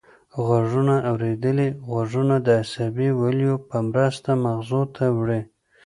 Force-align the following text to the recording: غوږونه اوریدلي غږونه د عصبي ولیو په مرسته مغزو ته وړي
غوږونه 0.43 0.95
اوریدلي 1.09 1.67
غږونه 1.91 2.35
د 2.45 2.47
عصبي 2.61 3.09
ولیو 3.21 3.55
په 3.69 3.77
مرسته 3.89 4.29
مغزو 4.43 4.81
ته 4.95 5.05
وړي 5.17 5.41